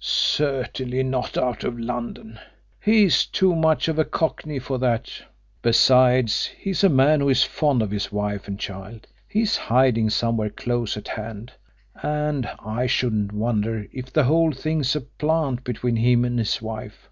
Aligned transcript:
"Certainly 0.00 1.02
not 1.02 1.36
out 1.36 1.62
of 1.62 1.78
London. 1.78 2.38
He's 2.80 3.26
too 3.26 3.54
much 3.54 3.86
of 3.86 3.98
a 3.98 4.04
Cockney 4.06 4.58
for 4.58 4.78
that. 4.78 5.20
Besides, 5.60 6.46
he's 6.58 6.82
a 6.82 6.88
man 6.88 7.20
who 7.20 7.28
is 7.28 7.44
fond 7.44 7.82
of 7.82 7.90
his 7.90 8.10
wife 8.10 8.48
and 8.48 8.58
child. 8.58 9.06
He's 9.28 9.58
hiding 9.58 10.08
somewhere 10.08 10.48
close 10.48 10.96
at 10.96 11.08
hand, 11.08 11.52
and 12.02 12.46
I 12.64 12.86
shouldn't 12.86 13.32
wonder 13.32 13.86
if 13.92 14.10
the 14.10 14.24
whole 14.24 14.52
thing's 14.52 14.96
a 14.96 15.02
plant 15.02 15.64
between 15.64 15.96
him 15.96 16.24
and 16.24 16.38
his 16.38 16.62
wife. 16.62 17.10